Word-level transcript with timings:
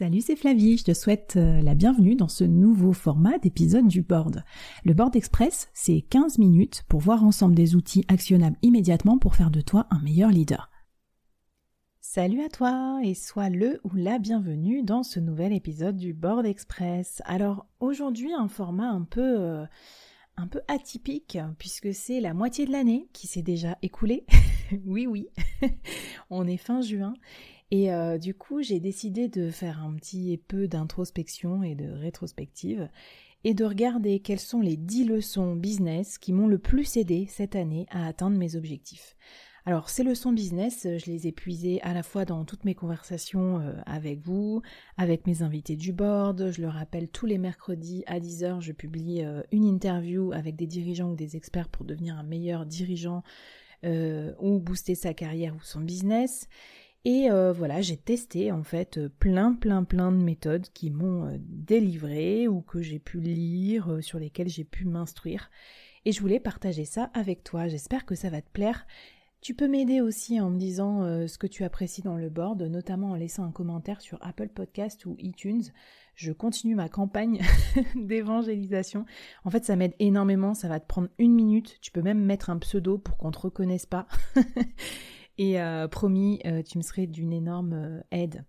Salut, 0.00 0.22
c'est 0.22 0.34
Flavie, 0.34 0.78
je 0.78 0.84
te 0.84 0.94
souhaite 0.94 1.34
euh, 1.36 1.60
la 1.60 1.74
bienvenue 1.74 2.16
dans 2.16 2.26
ce 2.26 2.42
nouveau 2.42 2.94
format 2.94 3.36
d'épisode 3.36 3.86
du 3.86 4.00
board. 4.00 4.44
Le 4.82 4.94
board 4.94 5.14
express, 5.14 5.68
c'est 5.74 6.00
15 6.00 6.38
minutes 6.38 6.84
pour 6.88 7.00
voir 7.00 7.22
ensemble 7.22 7.54
des 7.54 7.76
outils 7.76 8.06
actionnables 8.08 8.56
immédiatement 8.62 9.18
pour 9.18 9.36
faire 9.36 9.50
de 9.50 9.60
toi 9.60 9.86
un 9.90 10.00
meilleur 10.00 10.30
leader. 10.30 10.70
Salut 12.00 12.40
à 12.40 12.48
toi 12.48 13.00
et 13.04 13.12
sois 13.12 13.50
le 13.50 13.78
ou 13.84 13.94
la 13.94 14.18
bienvenue 14.18 14.82
dans 14.82 15.02
ce 15.02 15.20
nouvel 15.20 15.52
épisode 15.52 15.98
du 15.98 16.14
board 16.14 16.46
express. 16.46 17.20
Alors 17.26 17.66
aujourd'hui 17.78 18.32
un 18.32 18.48
format 18.48 18.88
un 18.88 19.02
peu 19.02 19.20
euh, 19.38 19.66
un 20.38 20.46
peu 20.46 20.62
atypique 20.68 21.36
puisque 21.58 21.92
c'est 21.92 22.20
la 22.20 22.32
moitié 22.32 22.64
de 22.64 22.72
l'année 22.72 23.10
qui 23.12 23.26
s'est 23.26 23.42
déjà 23.42 23.76
écoulée. 23.82 24.24
oui 24.86 25.06
oui, 25.06 25.28
on 26.30 26.46
est 26.46 26.56
fin 26.56 26.80
juin 26.80 27.12
et 27.70 27.92
euh, 27.92 28.18
du 28.18 28.34
coup, 28.34 28.62
j'ai 28.62 28.80
décidé 28.80 29.28
de 29.28 29.50
faire 29.50 29.82
un 29.82 29.94
petit 29.94 30.36
peu 30.48 30.66
d'introspection 30.66 31.62
et 31.62 31.74
de 31.74 31.88
rétrospective 31.88 32.88
et 33.44 33.54
de 33.54 33.64
regarder 33.64 34.20
quelles 34.20 34.40
sont 34.40 34.60
les 34.60 34.76
10 34.76 35.04
leçons 35.04 35.54
business 35.54 36.18
qui 36.18 36.32
m'ont 36.32 36.48
le 36.48 36.58
plus 36.58 36.96
aidé 36.96 37.26
cette 37.28 37.54
année 37.56 37.86
à 37.90 38.06
atteindre 38.06 38.36
mes 38.36 38.56
objectifs. 38.56 39.16
Alors 39.66 39.88
ces 39.88 40.02
leçons 40.02 40.32
business, 40.32 40.82
je 40.84 41.06
les 41.06 41.28
ai 41.28 41.32
puisées 41.32 41.80
à 41.82 41.92
la 41.92 42.02
fois 42.02 42.24
dans 42.24 42.44
toutes 42.44 42.64
mes 42.64 42.74
conversations 42.74 43.60
euh, 43.60 43.72
avec 43.86 44.20
vous, 44.20 44.62
avec 44.96 45.26
mes 45.26 45.42
invités 45.42 45.76
du 45.76 45.92
board. 45.92 46.50
Je 46.50 46.62
le 46.62 46.68
rappelle, 46.68 47.08
tous 47.08 47.26
les 47.26 47.38
mercredis 47.38 48.02
à 48.06 48.18
10h, 48.18 48.60
je 48.60 48.72
publie 48.72 49.22
euh, 49.22 49.42
une 49.52 49.64
interview 49.64 50.32
avec 50.32 50.56
des 50.56 50.66
dirigeants 50.66 51.10
ou 51.10 51.14
des 51.14 51.36
experts 51.36 51.68
pour 51.68 51.84
devenir 51.84 52.18
un 52.18 52.24
meilleur 52.24 52.66
dirigeant 52.66 53.22
ou 53.82 54.58
booster 54.58 54.94
sa 54.94 55.14
carrière 55.14 55.56
ou 55.56 55.62
son 55.62 55.80
business. 55.80 56.50
Et 57.06 57.30
euh, 57.30 57.52
voilà, 57.52 57.80
j'ai 57.80 57.96
testé 57.96 58.52
en 58.52 58.62
fait 58.62 58.98
euh, 58.98 59.08
plein 59.08 59.54
plein 59.54 59.84
plein 59.84 60.12
de 60.12 60.18
méthodes 60.18 60.66
qui 60.74 60.90
m'ont 60.90 61.26
euh, 61.26 61.36
délivré 61.38 62.46
ou 62.46 62.60
que 62.60 62.82
j'ai 62.82 62.98
pu 62.98 63.20
lire, 63.20 63.98
sur 64.02 64.18
lesquelles 64.18 64.48
j'ai 64.48 64.64
pu 64.64 64.84
m'instruire. 64.84 65.50
Et 66.04 66.12
je 66.12 66.20
voulais 66.20 66.40
partager 66.40 66.84
ça 66.84 67.10
avec 67.14 67.42
toi. 67.42 67.68
J'espère 67.68 68.04
que 68.04 68.14
ça 68.14 68.28
va 68.28 68.42
te 68.42 68.50
plaire. 68.50 68.86
Tu 69.40 69.54
peux 69.54 69.68
m'aider 69.68 70.02
aussi 70.02 70.38
en 70.40 70.50
me 70.50 70.58
disant 70.58 71.02
ce 71.26 71.38
que 71.38 71.46
tu 71.46 71.64
apprécies 71.64 72.02
dans 72.02 72.16
le 72.16 72.28
board, 72.28 72.60
notamment 72.62 73.10
en 73.10 73.14
laissant 73.14 73.44
un 73.44 73.52
commentaire 73.52 74.02
sur 74.02 74.18
Apple 74.20 74.48
Podcast 74.48 75.06
ou 75.06 75.16
iTunes. 75.18 75.62
Je 76.14 76.32
continue 76.32 76.74
ma 76.74 76.90
campagne 76.90 77.40
d'évangélisation. 77.94 79.06
En 79.44 79.50
fait, 79.50 79.64
ça 79.64 79.76
m'aide 79.76 79.94
énormément. 79.98 80.52
Ça 80.52 80.68
va 80.68 80.80
te 80.80 80.86
prendre 80.86 81.08
une 81.18 81.34
minute. 81.34 81.78
Tu 81.80 81.90
peux 81.90 82.02
même 82.02 82.22
mettre 82.22 82.50
un 82.50 82.58
pseudo 82.58 82.98
pour 82.98 83.16
qu'on 83.16 83.30
te 83.30 83.38
reconnaisse 83.38 83.86
pas. 83.86 84.06
Et 85.40 85.58
euh, 85.58 85.88
promis, 85.88 86.38
euh, 86.44 86.62
tu 86.62 86.76
me 86.76 86.82
serais 86.82 87.06
d'une 87.06 87.32
énorme 87.32 87.72
euh, 87.72 88.02
aide. 88.10 88.44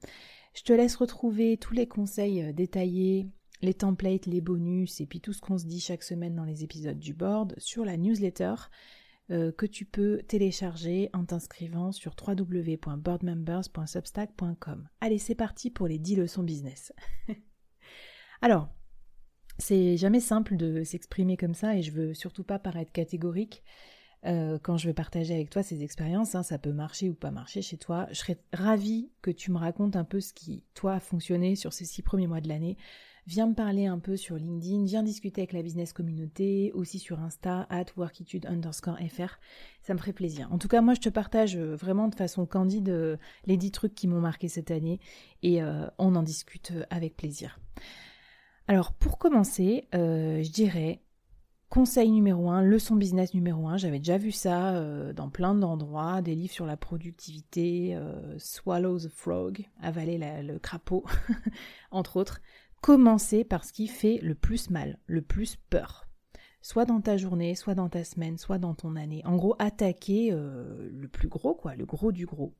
Je 0.53 0.63
te 0.63 0.73
laisse 0.73 0.97
retrouver 0.97 1.55
tous 1.55 1.73
les 1.73 1.87
conseils 1.87 2.53
détaillés, 2.53 3.29
les 3.61 3.73
templates, 3.73 4.25
les 4.25 4.41
bonus 4.41 4.99
et 4.99 5.05
puis 5.05 5.21
tout 5.21 5.31
ce 5.31 5.39
qu'on 5.39 5.57
se 5.57 5.63
dit 5.63 5.79
chaque 5.79 6.03
semaine 6.03 6.35
dans 6.35 6.43
les 6.43 6.65
épisodes 6.65 6.99
du 6.99 7.13
board 7.13 7.53
sur 7.59 7.85
la 7.85 7.95
newsletter 7.95 8.55
que 9.29 9.65
tu 9.65 9.85
peux 9.85 10.23
télécharger 10.27 11.09
en 11.13 11.23
t'inscrivant 11.23 11.93
sur 11.93 12.13
www.boardmembers.substack.com. 12.21 14.89
Allez, 14.99 15.19
c'est 15.19 15.35
parti 15.35 15.69
pour 15.69 15.87
les 15.87 15.99
10 15.99 16.17
leçons 16.17 16.43
business. 16.43 16.91
Alors, 18.41 18.67
c'est 19.57 19.95
jamais 19.95 20.19
simple 20.19 20.57
de 20.57 20.83
s'exprimer 20.83 21.37
comme 21.37 21.53
ça 21.53 21.77
et 21.77 21.81
je 21.81 21.93
veux 21.93 22.13
surtout 22.13 22.43
pas 22.43 22.59
paraître 22.59 22.91
catégorique. 22.91 23.63
Euh, 24.25 24.59
quand 24.61 24.77
je 24.77 24.87
vais 24.87 24.93
partager 24.93 25.33
avec 25.33 25.49
toi 25.49 25.63
ces 25.63 25.83
expériences, 25.83 26.35
hein, 26.35 26.43
ça 26.43 26.59
peut 26.59 26.71
marcher 26.71 27.09
ou 27.09 27.13
pas 27.13 27.31
marcher 27.31 27.61
chez 27.61 27.77
toi. 27.77 28.07
Je 28.11 28.19
serais 28.19 28.37
ravie 28.53 29.09
que 29.21 29.31
tu 29.31 29.51
me 29.51 29.57
racontes 29.57 29.95
un 29.95 30.03
peu 30.03 30.19
ce 30.19 30.33
qui, 30.33 30.63
toi, 30.73 30.93
a 30.93 30.99
fonctionné 30.99 31.55
sur 31.55 31.73
ces 31.73 31.85
six 31.85 32.01
premiers 32.01 32.27
mois 32.27 32.41
de 32.41 32.47
l'année. 32.47 32.77
Viens 33.27 33.47
me 33.47 33.53
parler 33.53 33.85
un 33.85 33.99
peu 33.99 34.17
sur 34.17 34.35
LinkedIn, 34.35 34.83
viens 34.83 35.03
discuter 35.03 35.41
avec 35.41 35.53
la 35.53 35.61
business 35.61 35.93
communauté, 35.93 36.71
aussi 36.73 36.97
sur 36.97 37.19
Insta, 37.19 37.67
at 37.69 37.85
workitude 37.95 38.47
underscore 38.47 38.97
fr. 39.09 39.39
Ça 39.83 39.93
me 39.93 39.99
ferait 39.99 40.13
plaisir. 40.13 40.51
En 40.51 40.57
tout 40.57 40.67
cas, 40.67 40.81
moi, 40.81 40.95
je 40.95 41.01
te 41.01 41.09
partage 41.09 41.55
euh, 41.55 41.75
vraiment 41.75 42.07
de 42.07 42.15
façon 42.15 42.45
candide 42.45 42.89
euh, 42.89 43.17
les 43.45 43.57
dix 43.57 43.71
trucs 43.71 43.93
qui 43.93 44.07
m'ont 44.07 44.21
marqué 44.21 44.47
cette 44.47 44.71
année 44.71 44.99
et 45.43 45.61
on 45.97 46.15
en 46.15 46.23
discute 46.23 46.73
avec 46.91 47.15
plaisir. 47.15 47.59
Alors, 48.67 48.93
pour 48.93 49.17
commencer, 49.17 49.87
je 49.91 50.49
dirais 50.51 51.01
Conseil 51.71 52.11
numéro 52.11 52.49
1, 52.49 52.63
leçon 52.63 52.97
business 52.97 53.33
numéro 53.33 53.69
1, 53.69 53.77
j'avais 53.77 53.99
déjà 53.99 54.17
vu 54.17 54.33
ça 54.33 54.75
euh, 54.75 55.13
dans 55.13 55.29
plein 55.29 55.55
d'endroits, 55.55 56.21
des 56.21 56.35
livres 56.35 56.51
sur 56.51 56.65
la 56.65 56.75
productivité, 56.75 57.95
euh, 57.95 58.37
Swallow 58.39 58.99
the 58.99 59.07
Frog, 59.07 59.69
avaler 59.81 60.17
le 60.43 60.59
crapaud, 60.59 61.05
entre 61.91 62.17
autres. 62.17 62.41
Commencez 62.81 63.45
par 63.45 63.63
ce 63.63 63.71
qui 63.71 63.87
fait 63.87 64.19
le 64.21 64.35
plus 64.35 64.69
mal, 64.69 64.99
le 65.05 65.21
plus 65.21 65.55
peur. 65.69 66.09
Soit 66.61 66.83
dans 66.83 66.99
ta 66.99 67.15
journée, 67.15 67.55
soit 67.55 67.73
dans 67.73 67.87
ta 67.87 68.03
semaine, 68.03 68.37
soit 68.37 68.57
dans 68.57 68.73
ton 68.73 68.97
année. 68.97 69.21
En 69.23 69.37
gros, 69.37 69.55
attaquer 69.57 70.33
euh, 70.33 70.89
le 70.91 71.07
plus 71.07 71.29
gros, 71.29 71.55
quoi, 71.55 71.77
le 71.77 71.85
gros 71.85 72.11
du 72.11 72.25
gros 72.25 72.53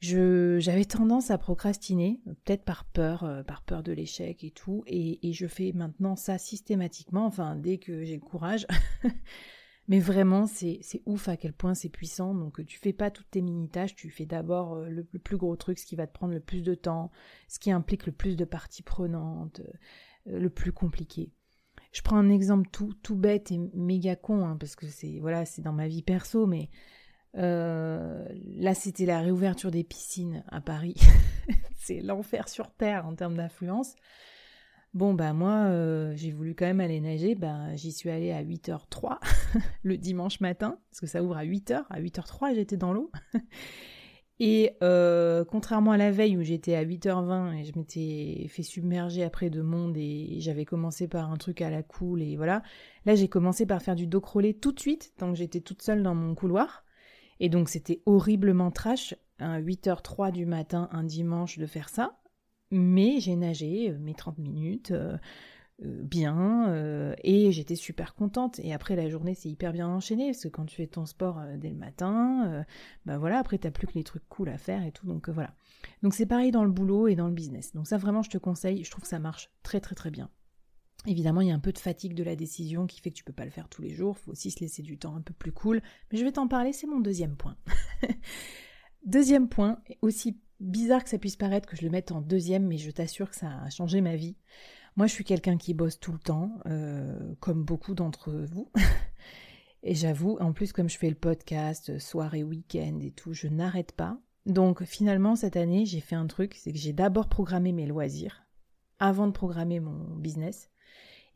j'avais 0.00 0.84
tendance 0.84 1.30
à 1.30 1.38
procrastiner, 1.38 2.20
peut-être 2.44 2.64
par 2.64 2.84
peur, 2.84 3.24
euh, 3.24 3.42
par 3.42 3.62
peur 3.62 3.82
de 3.82 3.92
l'échec 3.92 4.44
et 4.44 4.50
tout, 4.50 4.82
et, 4.86 5.32
je 5.32 5.46
fais 5.46 5.72
maintenant 5.72 6.16
ça 6.16 6.38
systématiquement, 6.38 7.26
enfin 7.26 7.56
dès 7.56 7.78
que 7.78 8.04
j'ai 8.04 8.14
le 8.14 8.20
courage. 8.20 8.66
Mais 9.88 10.00
vraiment, 10.00 10.46
c'est 10.46 10.80
ouf 11.06 11.28
à 11.28 11.36
quel 11.36 11.52
point 11.52 11.74
c'est 11.74 11.88
puissant. 11.88 12.34
Donc, 12.34 12.64
tu 12.66 12.78
fais 12.80 12.92
pas 12.92 13.12
toutes 13.12 13.30
tes 13.30 13.40
mini-tâches, 13.40 13.94
tu 13.94 14.10
fais 14.10 14.26
d'abord 14.26 14.74
euh, 14.74 14.88
le, 14.88 15.04
plus 15.04 15.36
gros 15.36 15.54
truc, 15.54 15.78
ce 15.78 15.86
qui 15.86 15.94
va 15.94 16.08
te 16.08 16.12
prendre 16.12 16.34
le 16.34 16.40
plus 16.40 16.62
de 16.62 16.74
temps, 16.74 17.12
ce 17.46 17.60
qui 17.60 17.70
implique 17.70 18.04
le 18.06 18.12
plus 18.12 18.34
de 18.36 18.44
parties 18.44 18.82
prenantes, 18.82 19.60
euh, 20.26 20.40
le 20.40 20.50
plus 20.50 20.72
compliqué. 20.72 21.30
Je 21.92 22.02
prends 22.02 22.16
un 22.16 22.30
exemple 22.30 22.68
tout, 22.72 22.94
tout 23.02 23.14
bête 23.14 23.52
et 23.52 23.58
méga 23.74 24.16
con, 24.16 24.44
hein, 24.44 24.56
parce 24.58 24.74
que 24.74 24.86
c'est 24.86 25.20
voilà, 25.20 25.44
c'est 25.44 25.62
dans 25.62 25.72
ma 25.72 25.86
vie 25.86 26.02
perso, 26.02 26.46
mais 26.46 26.68
euh, 27.36 28.26
là, 28.56 28.74
c'était 28.74 29.06
la 29.06 29.20
réouverture 29.20 29.70
des 29.70 29.84
piscines 29.84 30.44
à 30.48 30.60
Paris. 30.60 30.96
c'est 31.76 32.00
l'enfer 32.00 32.48
sur 32.48 32.70
Terre 32.70 33.06
en 33.06 33.14
termes 33.14 33.36
d'influence. 33.36 33.94
Bon, 34.94 35.12
bah 35.12 35.34
moi, 35.34 35.66
euh, 35.66 36.14
j'ai 36.16 36.30
voulu 36.30 36.54
quand 36.54 36.64
même 36.64 36.80
aller 36.80 37.00
nager. 37.00 37.34
Bah, 37.34 37.74
j'y 37.76 37.92
suis 37.92 38.08
allée 38.08 38.32
à 38.32 38.42
8h03 38.42 39.18
le 39.82 39.98
dimanche 39.98 40.40
matin, 40.40 40.78
parce 40.90 41.00
que 41.00 41.06
ça 41.06 41.22
ouvre 41.22 41.36
à 41.36 41.44
8h. 41.44 41.84
À 41.90 42.00
8h03, 42.00 42.54
j'étais 42.54 42.76
dans 42.76 42.92
l'eau. 42.92 43.10
Et 44.38 44.72
euh, 44.82 45.44
contrairement 45.46 45.92
à 45.92 45.96
la 45.96 46.10
veille 46.10 46.36
où 46.36 46.42
j'étais 46.42 46.74
à 46.74 46.84
8h20 46.84 47.54
et 47.54 47.64
je 47.64 47.72
m'étais 47.74 48.46
fait 48.48 48.62
submerger 48.62 49.24
après 49.24 49.48
de 49.48 49.62
monde 49.62 49.96
et 49.96 50.36
j'avais 50.40 50.66
commencé 50.66 51.08
par 51.08 51.30
un 51.30 51.36
truc 51.36 51.62
à 51.62 51.70
la 51.70 51.82
cool 51.82 52.20
et 52.20 52.36
voilà, 52.36 52.62
là 53.06 53.14
j'ai 53.14 53.28
commencé 53.28 53.64
par 53.64 53.80
faire 53.80 53.94
du 53.94 54.06
dos 54.06 54.20
crawlé 54.20 54.52
tout 54.52 54.72
de 54.72 54.80
suite, 54.80 55.14
donc 55.18 55.36
j'étais 55.36 55.60
toute 55.60 55.80
seule 55.80 56.02
dans 56.02 56.14
mon 56.14 56.34
couloir. 56.34 56.84
Et 57.40 57.48
donc 57.48 57.68
c'était 57.68 58.02
horriblement 58.06 58.70
trash, 58.70 59.14
à 59.38 59.60
8h03 59.60 60.32
du 60.32 60.46
matin 60.46 60.88
un 60.92 61.04
dimanche 61.04 61.58
de 61.58 61.66
faire 61.66 61.88
ça. 61.88 62.18
Mais 62.70 63.20
j'ai 63.20 63.36
nagé 63.36 63.90
euh, 63.90 63.98
mes 63.98 64.14
30 64.14 64.38
minutes 64.38 64.90
euh, 64.90 65.16
euh, 65.84 66.02
bien 66.02 67.14
et 67.22 67.52
j'étais 67.52 67.76
super 67.76 68.14
contente. 68.14 68.58
Et 68.60 68.72
après 68.72 68.96
la 68.96 69.08
journée 69.08 69.34
c'est 69.34 69.48
hyper 69.48 69.72
bien 69.72 69.88
enchaîné 69.88 70.28
parce 70.28 70.42
que 70.42 70.48
quand 70.48 70.64
tu 70.64 70.76
fais 70.76 70.86
ton 70.86 71.06
sport 71.06 71.40
dès 71.58 71.68
le 71.68 71.76
matin, 71.76 72.64
bah 73.04 73.18
voilà, 73.18 73.38
après 73.38 73.58
t'as 73.58 73.70
plus 73.70 73.86
que 73.86 73.94
les 73.94 74.04
trucs 74.04 74.26
cool 74.28 74.48
à 74.48 74.58
faire 74.58 74.84
et 74.84 74.92
tout. 74.92 75.06
Donc 75.06 75.28
voilà. 75.28 75.54
Donc 76.02 76.14
c'est 76.14 76.26
pareil 76.26 76.50
dans 76.50 76.64
le 76.64 76.70
boulot 76.70 77.08
et 77.08 77.14
dans 77.14 77.28
le 77.28 77.34
business. 77.34 77.72
Donc 77.74 77.86
ça 77.86 77.98
vraiment 77.98 78.22
je 78.22 78.30
te 78.30 78.38
conseille, 78.38 78.84
je 78.84 78.90
trouve 78.90 79.02
que 79.02 79.08
ça 79.08 79.18
marche 79.18 79.50
très 79.62 79.80
très 79.80 79.94
très 79.94 80.10
bien. 80.10 80.30
Évidemment, 81.04 81.40
il 81.40 81.48
y 81.48 81.50
a 81.50 81.54
un 81.54 81.60
peu 81.60 81.72
de 81.72 81.78
fatigue 81.78 82.14
de 82.14 82.24
la 82.24 82.36
décision 82.36 82.86
qui 82.86 83.00
fait 83.00 83.10
que 83.10 83.16
tu 83.16 83.24
peux 83.24 83.32
pas 83.32 83.44
le 83.44 83.50
faire 83.50 83.68
tous 83.68 83.82
les 83.82 83.94
jours. 83.94 84.16
Il 84.18 84.24
faut 84.24 84.30
aussi 84.32 84.50
se 84.50 84.60
laisser 84.60 84.82
du 84.82 84.98
temps 84.98 85.14
un 85.14 85.20
peu 85.20 85.34
plus 85.34 85.52
cool. 85.52 85.82
Mais 86.10 86.18
je 86.18 86.24
vais 86.24 86.32
t'en 86.32 86.48
parler, 86.48 86.72
c'est 86.72 86.86
mon 86.86 87.00
deuxième 87.00 87.36
point. 87.36 87.56
deuxième 89.04 89.48
point, 89.48 89.78
aussi 90.02 90.40
bizarre 90.58 91.04
que 91.04 91.10
ça 91.10 91.18
puisse 91.18 91.36
paraître 91.36 91.68
que 91.68 91.76
je 91.76 91.82
le 91.82 91.90
mette 91.90 92.10
en 92.10 92.20
deuxième, 92.20 92.66
mais 92.66 92.78
je 92.78 92.90
t'assure 92.90 93.30
que 93.30 93.36
ça 93.36 93.60
a 93.62 93.70
changé 93.70 94.00
ma 94.00 94.16
vie. 94.16 94.36
Moi, 94.96 95.06
je 95.06 95.12
suis 95.12 95.24
quelqu'un 95.24 95.58
qui 95.58 95.74
bosse 95.74 96.00
tout 96.00 96.12
le 96.12 96.18
temps, 96.18 96.58
euh, 96.66 97.34
comme 97.38 97.62
beaucoup 97.62 97.94
d'entre 97.94 98.32
vous. 98.32 98.72
et 99.82 99.94
j'avoue, 99.94 100.38
en 100.40 100.52
plus, 100.52 100.72
comme 100.72 100.88
je 100.88 100.98
fais 100.98 101.10
le 101.10 101.14
podcast, 101.14 101.98
soirée, 101.98 102.42
week-end 102.42 102.98
et 103.00 103.10
tout, 103.10 103.32
je 103.32 103.46
n'arrête 103.46 103.92
pas. 103.92 104.18
Donc 104.46 104.84
finalement, 104.84 105.36
cette 105.36 105.56
année, 105.56 105.84
j'ai 105.86 106.00
fait 106.00 106.14
un 106.14 106.26
truc, 106.26 106.54
c'est 106.54 106.72
que 106.72 106.78
j'ai 106.78 106.92
d'abord 106.92 107.28
programmé 107.28 107.72
mes 107.72 107.86
loisirs 107.86 108.46
avant 108.98 109.26
de 109.26 109.32
programmer 109.32 109.80
mon 109.80 110.16
business. 110.16 110.70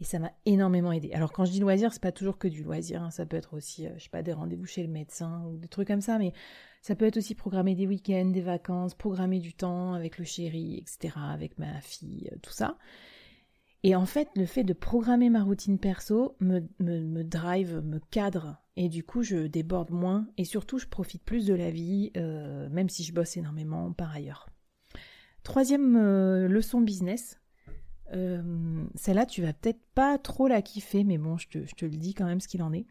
Et 0.01 0.05
ça 0.05 0.19
m'a 0.19 0.33
énormément 0.47 0.93
aidé. 0.93 1.13
Alors 1.13 1.31
quand 1.31 1.45
je 1.45 1.51
dis 1.51 1.61
loisir, 1.61 1.93
c'est 1.93 2.03
pas 2.03 2.13
toujours 2.13 2.39
que 2.39 2.49
du 2.49 2.63
loisir, 2.63 3.03
hein. 3.03 3.11
ça 3.11 3.27
peut 3.27 3.37
être 3.37 3.55
aussi, 3.55 3.87
euh, 3.87 3.91
je 3.99 4.05
sais 4.05 4.09
pas, 4.09 4.23
des 4.23 4.33
rendez-vous 4.33 4.65
chez 4.65 4.83
le 4.83 4.89
médecin 4.89 5.45
ou 5.47 5.59
des 5.59 5.69
trucs 5.69 5.89
comme 5.89 6.01
ça, 6.01 6.19
mais 6.19 6.33
ça 6.81 6.95
peut 6.95 7.05
être 7.05 7.19
aussi 7.19 7.35
programmer 7.35 7.75
des 7.75 7.87
week-ends, 7.87 8.31
des 8.31 8.41
vacances, 8.41 8.95
programmer 8.95 9.41
du 9.41 9.53
temps 9.53 9.93
avec 9.93 10.17
le 10.17 10.25
chéri, 10.25 10.79
etc., 10.79 11.15
avec 11.31 11.59
ma 11.59 11.83
fille, 11.83 12.31
euh, 12.33 12.37
tout 12.41 12.53
ça. 12.53 12.79
Et 13.83 13.95
en 13.95 14.07
fait, 14.07 14.29
le 14.37 14.47
fait 14.47 14.65
de 14.65 14.73
programmer 14.73 15.29
ma 15.29 15.43
routine 15.43 15.79
perso 15.79 16.37
me, 16.41 16.61
drive, 17.23 17.81
me 17.83 17.99
cadre, 17.99 18.57
et 18.77 18.89
du 18.89 19.05
coup, 19.05 19.23
je 19.23 19.47
déborde 19.47 19.91
moins, 19.91 20.29
et 20.39 20.45
surtout, 20.45 20.79
je 20.79 20.87
profite 20.87 21.23
plus 21.25 21.47
de 21.47 21.55
la 21.55 21.71
vie, 21.71 22.11
euh, 22.17 22.71
même 22.71 22.89
si 22.89 23.05
je 23.05 23.13
bosse 23.13 23.37
énormément 23.37 23.93
par 23.93 24.15
ailleurs. 24.15 24.49
Troisième 25.43 25.97
leçon 26.47 26.83
business. 26.83 27.39
Celle-là, 28.95 29.27
tu 29.27 29.43
vas 29.43 29.53
peut-être 29.53 29.83
pas 29.95 30.19
trop 30.19 30.49
la 30.49 30.63
kiffer, 30.63 31.05
mais 31.05 31.19
bon, 31.19 31.37
je 31.37 31.49
te, 31.49 31.85
le 31.85 31.97
dis 31.97 32.15
quand 32.15 32.27
même 32.27 32.41
ce 32.41 32.49
qu'il 32.49 32.63
en 32.63 32.73
est. 32.73 32.87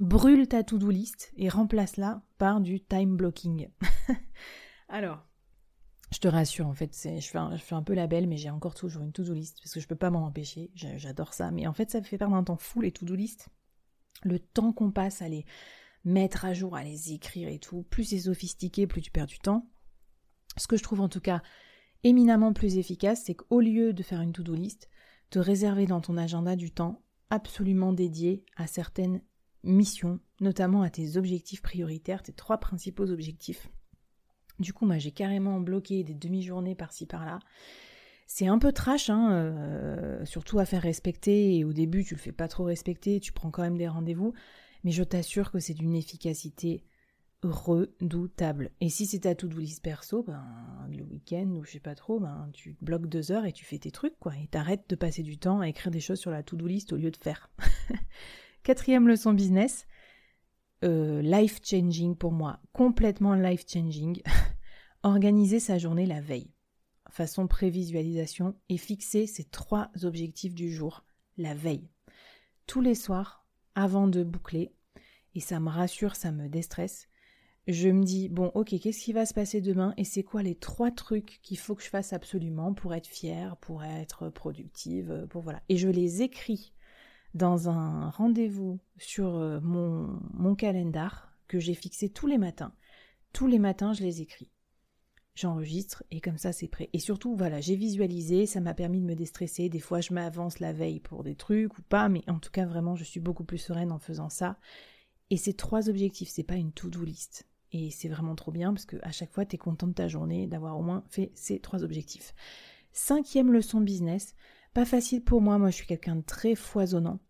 Brûle 0.00 0.46
ta 0.46 0.62
to-do 0.62 0.90
list 0.90 1.32
et 1.36 1.48
remplace-la 1.48 2.22
par 2.38 2.60
du 2.60 2.80
time 2.80 3.16
blocking. 3.16 3.68
Alors, 4.88 5.26
je 6.12 6.18
te 6.18 6.28
rassure, 6.28 6.66
en 6.66 6.74
fait, 6.74 6.94
je 6.94 7.26
fais, 7.26 7.38
un, 7.38 7.56
je 7.56 7.62
fais 7.62 7.74
un 7.74 7.82
peu 7.82 7.94
la 7.94 8.06
belle, 8.06 8.28
mais 8.28 8.36
j'ai 8.36 8.50
encore 8.50 8.74
toujours 8.74 9.02
une 9.02 9.12
to-do 9.12 9.34
list 9.34 9.58
parce 9.60 9.74
que 9.74 9.80
je 9.80 9.88
peux 9.88 9.96
pas 9.96 10.10
m'en 10.10 10.24
empêcher. 10.24 10.70
J'adore 10.74 11.34
ça. 11.34 11.50
Mais 11.50 11.66
en 11.66 11.72
fait, 11.72 11.90
ça 11.90 12.00
me 12.00 12.04
fait 12.04 12.18
perdre 12.18 12.36
un 12.36 12.44
temps 12.44 12.56
fou 12.56 12.80
les 12.80 12.92
to-do 12.92 13.14
list. 13.14 13.48
Le 14.22 14.38
temps 14.38 14.72
qu'on 14.72 14.90
passe 14.90 15.20
à 15.20 15.28
les 15.28 15.44
mettre 16.04 16.44
à 16.44 16.54
jour, 16.54 16.76
à 16.76 16.84
les 16.84 17.12
écrire 17.12 17.48
et 17.48 17.58
tout, 17.58 17.82
plus 17.90 18.04
c'est 18.04 18.20
sophistiqué, 18.20 18.86
plus 18.86 19.02
tu 19.02 19.10
perds 19.10 19.26
du 19.26 19.38
temps. 19.38 19.68
Ce 20.56 20.66
que 20.66 20.76
je 20.76 20.82
trouve 20.82 21.00
en 21.00 21.08
tout 21.08 21.20
cas 21.20 21.42
éminemment 22.04 22.52
plus 22.52 22.78
efficace, 22.78 23.22
c'est 23.24 23.34
qu'au 23.34 23.60
lieu 23.60 23.92
de 23.92 24.02
faire 24.02 24.20
une 24.20 24.32
to-do 24.32 24.54
list, 24.54 24.88
te 25.30 25.38
réserver 25.38 25.86
dans 25.86 26.00
ton 26.00 26.16
agenda 26.16 26.56
du 26.56 26.70
temps 26.70 27.02
absolument 27.30 27.92
dédié 27.92 28.44
à 28.56 28.66
certaines 28.66 29.20
missions, 29.62 30.20
notamment 30.40 30.82
à 30.82 30.90
tes 30.90 31.16
objectifs 31.16 31.62
prioritaires, 31.62 32.22
tes 32.22 32.32
trois 32.32 32.58
principaux 32.58 33.10
objectifs 33.10 33.68
du 34.58 34.72
coup, 34.72 34.86
moi, 34.86 34.98
j'ai 34.98 35.12
carrément 35.12 35.60
bloqué 35.60 36.02
des 36.02 36.14
demi-journées 36.14 36.74
par-ci 36.74 37.06
par-là. 37.06 37.38
C'est 38.26 38.46
un 38.46 38.58
peu 38.58 38.72
trash, 38.72 39.08
hein, 39.08 39.30
euh, 39.32 40.24
surtout 40.24 40.58
à 40.58 40.64
faire 40.64 40.82
respecter. 40.82 41.56
Et 41.56 41.64
au 41.64 41.72
début, 41.72 42.04
tu 42.04 42.14
le 42.14 42.20
fais 42.20 42.32
pas 42.32 42.48
trop 42.48 42.64
respecter, 42.64 43.20
tu 43.20 43.32
prends 43.32 43.50
quand 43.50 43.62
même 43.62 43.78
des 43.78 43.88
rendez-vous. 43.88 44.34
Mais 44.84 44.90
je 44.90 45.02
t'assure 45.02 45.50
que 45.50 45.60
c'est 45.60 45.74
d'une 45.74 45.94
efficacité 45.94 46.84
redoutable. 47.42 48.70
Et 48.80 48.88
si 48.88 49.06
c'est 49.06 49.20
ta 49.20 49.34
to-do 49.34 49.58
list 49.58 49.82
perso, 49.82 50.22
ben, 50.22 50.44
le 50.90 51.04
week-end 51.04 51.48
ou 51.50 51.64
je 51.64 51.72
sais 51.72 51.80
pas 51.80 51.94
trop, 51.94 52.18
ben, 52.18 52.50
tu 52.52 52.76
bloques 52.80 53.06
deux 53.06 53.30
heures 53.30 53.44
et 53.44 53.52
tu 53.52 53.64
fais 53.64 53.78
tes 53.78 53.90
trucs, 53.90 54.18
quoi. 54.18 54.36
Et 54.36 54.48
t'arrêtes 54.48 54.88
de 54.88 54.96
passer 54.96 55.22
du 55.22 55.38
temps 55.38 55.60
à 55.60 55.68
écrire 55.68 55.92
des 55.92 56.00
choses 56.00 56.18
sur 56.18 56.30
la 56.30 56.42
to-do 56.42 56.66
list 56.66 56.92
au 56.92 56.96
lieu 56.96 57.10
de 57.10 57.16
faire. 57.16 57.50
Quatrième 58.62 59.06
leçon 59.06 59.32
business, 59.32 59.86
euh, 60.84 61.22
life 61.22 61.60
changing 61.64 62.16
pour 62.16 62.32
moi, 62.32 62.60
complètement 62.72 63.34
life 63.34 63.64
changing. 63.68 64.20
Organiser 65.04 65.60
sa 65.60 65.78
journée 65.78 66.06
la 66.06 66.20
veille, 66.20 66.50
façon 67.08 67.46
prévisualisation, 67.46 68.56
et 68.68 68.76
fixer 68.76 69.28
ses 69.28 69.44
trois 69.44 69.90
objectifs 70.02 70.54
du 70.54 70.72
jour 70.72 71.04
la 71.36 71.54
veille. 71.54 71.88
Tous 72.66 72.80
les 72.80 72.96
soirs, 72.96 73.46
avant 73.76 74.08
de 74.08 74.24
boucler, 74.24 74.72
et 75.36 75.40
ça 75.40 75.60
me 75.60 75.68
rassure, 75.68 76.16
ça 76.16 76.32
me 76.32 76.48
déstresse, 76.48 77.08
je 77.68 77.88
me 77.90 78.02
dis, 78.02 78.28
bon, 78.30 78.50
ok, 78.54 78.78
qu'est-ce 78.80 79.04
qui 79.04 79.12
va 79.12 79.26
se 79.26 79.34
passer 79.34 79.60
demain 79.60 79.92
et 79.98 80.04
c'est 80.04 80.22
quoi 80.22 80.42
les 80.42 80.54
trois 80.54 80.90
trucs 80.90 81.38
qu'il 81.42 81.58
faut 81.58 81.74
que 81.74 81.82
je 81.82 81.90
fasse 81.90 82.14
absolument 82.14 82.72
pour 82.72 82.94
être 82.94 83.06
fière, 83.06 83.58
pour 83.58 83.84
être 83.84 84.30
productive, 84.30 85.26
pour 85.28 85.42
voilà. 85.42 85.62
Et 85.68 85.76
je 85.76 85.88
les 85.88 86.22
écris 86.22 86.72
dans 87.34 87.68
un 87.68 88.08
rendez-vous 88.08 88.80
sur 88.96 89.36
euh, 89.36 89.60
mon, 89.60 90.18
mon 90.32 90.54
calendar 90.54 91.36
que 91.46 91.58
j'ai 91.58 91.74
fixé 91.74 92.08
tous 92.08 92.26
les 92.26 92.38
matins. 92.38 92.72
Tous 93.34 93.46
les 93.46 93.58
matins, 93.58 93.92
je 93.92 94.02
les 94.02 94.22
écris. 94.22 94.50
J'enregistre 95.34 96.02
et 96.10 96.20
comme 96.20 96.38
ça, 96.38 96.52
c'est 96.52 96.68
prêt. 96.68 96.88
Et 96.94 96.98
surtout, 96.98 97.36
voilà, 97.36 97.60
j'ai 97.60 97.76
visualisé, 97.76 98.46
ça 98.46 98.60
m'a 98.60 98.74
permis 98.74 99.00
de 99.00 99.06
me 99.06 99.14
déstresser. 99.14 99.68
Des 99.68 99.78
fois, 99.78 100.00
je 100.00 100.12
m'avance 100.12 100.58
la 100.58 100.72
veille 100.72 101.00
pour 101.00 101.22
des 101.22 101.36
trucs 101.36 101.78
ou 101.78 101.82
pas, 101.82 102.08
mais 102.08 102.22
en 102.28 102.38
tout 102.38 102.50
cas, 102.50 102.66
vraiment, 102.66 102.96
je 102.96 103.04
suis 103.04 103.20
beaucoup 103.20 103.44
plus 103.44 103.58
sereine 103.58 103.92
en 103.92 103.98
faisant 103.98 104.30
ça. 104.30 104.58
Et 105.30 105.36
ces 105.36 105.52
trois 105.52 105.90
objectifs, 105.90 106.30
c'est 106.30 106.42
pas 106.42 106.56
une 106.56 106.72
to-do 106.72 107.04
list. 107.04 107.46
Et 107.72 107.90
c'est 107.90 108.08
vraiment 108.08 108.34
trop 108.34 108.52
bien 108.52 108.72
parce 108.72 108.86
que 108.86 108.96
à 109.02 109.12
chaque 109.12 109.32
fois, 109.32 109.44
tu 109.44 109.56
es 109.56 109.58
content 109.58 109.86
de 109.86 109.92
ta 109.92 110.08
journée 110.08 110.46
d'avoir 110.46 110.78
au 110.78 110.82
moins 110.82 111.04
fait 111.08 111.30
ces 111.34 111.60
trois 111.60 111.84
objectifs. 111.84 112.34
Cinquième 112.92 113.52
leçon 113.52 113.80
business, 113.80 114.34
pas 114.74 114.84
facile 114.84 115.22
pour 115.22 115.40
moi, 115.40 115.58
moi 115.58 115.70
je 115.70 115.76
suis 115.76 115.86
quelqu'un 115.86 116.16
de 116.16 116.22
très 116.22 116.54
foisonnant. 116.54 117.20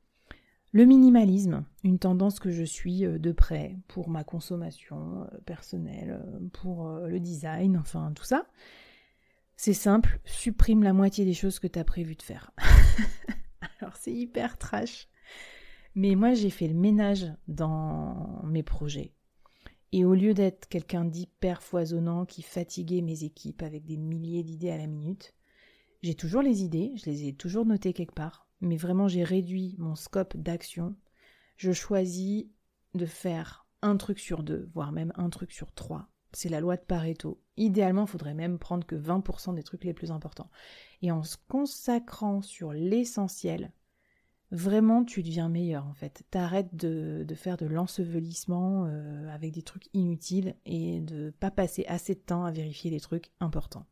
Le 0.70 0.85
minimalisme, 0.85 1.64
une 1.82 1.99
tendance 1.99 2.40
que 2.40 2.50
je 2.50 2.62
suis 2.62 3.06
euh, 3.06 3.19
de 3.19 3.32
près 3.32 3.79
pour 3.88 4.11
ma 4.11 4.23
consommation 4.23 5.23
euh, 5.23 5.38
personnelle, 5.46 6.20
euh, 6.23 6.49
pour 6.52 6.88
le 6.88 7.19
design, 7.20 7.76
enfin 7.79 8.12
tout 8.14 8.25
ça. 8.25 8.46
C'est 9.56 9.73
simple, 9.73 10.20
supprime 10.25 10.82
la 10.82 10.93
moitié 10.93 11.25
des 11.25 11.35
choses 11.35 11.58
que 11.58 11.67
tu 11.67 11.79
as 11.79 11.85
prévu 11.85 12.14
de 12.14 12.23
faire. 12.23 12.52
Alors 13.81 13.96
c'est 13.96 14.12
hyper 14.12 14.58
trash. 14.58 15.08
Mais 15.94 16.14
moi 16.14 16.35
j'ai 16.35 16.50
fait 16.50 16.69
le 16.69 16.75
ménage 16.75 17.26
dans 17.49 18.43
mes 18.44 18.62
projets. 18.62 19.14
Et 19.93 20.05
au 20.05 20.14
lieu 20.14 20.35
d'être 20.35 20.69
quelqu'un 20.69 21.05
d'hyper 21.05 21.62
foisonnant 21.62 22.26
qui 22.26 22.43
fatiguait 22.43 23.00
mes 23.00 23.25
équipes 23.25 23.62
avec 23.62 23.85
des 23.85 23.96
milliers 23.96 24.43
d'idées 24.43 24.70
à 24.70 24.76
la 24.76 24.87
minute, 24.87 25.35
j'ai 26.02 26.14
toujours 26.14 26.43
les 26.43 26.62
idées, 26.62 26.93
je 26.96 27.11
les 27.11 27.29
ai 27.29 27.32
toujours 27.32 27.64
notées 27.64 27.93
quelque 27.93 28.14
part, 28.14 28.49
mais 28.61 28.76
vraiment 28.76 29.08
j'ai 29.08 29.25
réduit 29.25 29.75
mon 29.79 29.94
scope 29.94 30.37
d'action. 30.37 30.94
Je 31.56 31.73
choisis 31.73 32.46
de 32.94 33.06
faire 33.06 33.67
un 33.82 33.96
truc 33.96 34.19
sur 34.19 34.43
deux, 34.43 34.69
voire 34.75 34.93
même 34.93 35.12
un 35.17 35.31
truc 35.31 35.52
sur 35.52 35.73
trois. 35.73 36.08
C'est 36.32 36.49
la 36.49 36.61
loi 36.61 36.76
de 36.76 36.82
Pareto. 36.82 37.40
Idéalement, 37.56 38.05
il 38.05 38.08
faudrait 38.11 38.35
même 38.35 38.58
prendre 38.58 38.87
que 38.87 38.94
20% 38.94 39.55
des 39.55 39.62
trucs 39.62 39.85
les 39.85 39.94
plus 39.94 40.11
importants. 40.11 40.50
Et 41.00 41.11
en 41.11 41.23
se 41.23 41.37
consacrant 41.49 42.43
sur 42.43 42.73
l'essentiel, 42.73 43.73
vraiment 44.50 45.05
tu 45.05 45.23
deviens 45.23 45.49
meilleur 45.49 45.87
en 45.87 45.95
fait. 45.95 46.25
T'arrêtes 46.31 46.75
de, 46.75 47.25
de 47.27 47.35
faire 47.35 47.56
de 47.56 47.67
l'ensevelissement 47.67 48.87
euh, 48.87 49.29
avec 49.35 49.53
des 49.53 49.62
trucs 49.62 49.89
inutiles 49.95 50.55
et 50.65 51.00
de 51.00 51.31
pas 51.39 51.50
passer 51.50 51.85
assez 51.87 52.15
de 52.15 52.21
temps 52.21 52.45
à 52.45 52.50
vérifier 52.50 52.91
les 52.91 53.00
trucs 53.00 53.31
importants. 53.41 53.87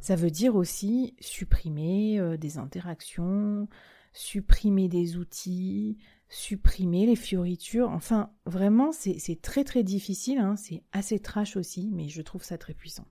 Ça 0.00 0.16
veut 0.16 0.30
dire 0.30 0.54
aussi 0.54 1.16
supprimer 1.20 2.20
euh, 2.20 2.36
des 2.36 2.58
interactions, 2.58 3.68
supprimer 4.12 4.88
des 4.88 5.16
outils, 5.16 5.98
supprimer 6.28 7.06
les 7.06 7.16
fioritures. 7.16 7.90
Enfin, 7.90 8.30
vraiment, 8.46 8.92
c'est 8.92 9.40
très 9.42 9.64
très 9.64 9.82
difficile, 9.82 10.38
hein. 10.38 10.56
c'est 10.56 10.82
assez 10.92 11.18
trash 11.18 11.56
aussi, 11.56 11.90
mais 11.92 12.08
je 12.08 12.22
trouve 12.22 12.44
ça 12.44 12.58
très 12.58 12.74
puissant. 12.74 13.06